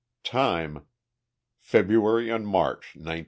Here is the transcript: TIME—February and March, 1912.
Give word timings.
TIME—February 0.23 2.31
and 2.31 2.47
March, 2.47 2.95
1912. 2.95 3.19